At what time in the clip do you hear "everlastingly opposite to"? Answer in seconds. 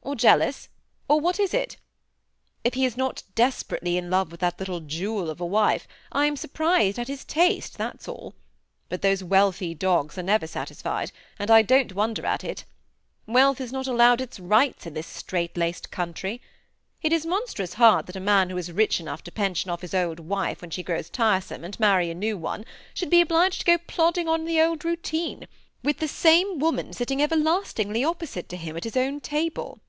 27.22-28.56